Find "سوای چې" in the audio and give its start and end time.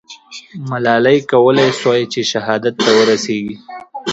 1.81-2.19